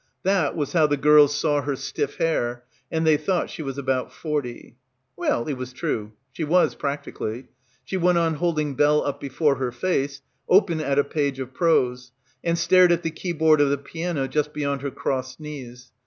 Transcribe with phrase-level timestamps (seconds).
[0.23, 4.11] That was how the girls saw her stiff hair— and they thought she was "about
[4.11, 4.75] forty."
[5.15, 6.13] Well, it was true.
[6.33, 7.49] She was, practically.
[7.83, 12.13] She went on holding Bell up before her face, open at a page of prose,
[12.43, 15.91] and stared at the keyboard of the piano just beyond her crossed knees.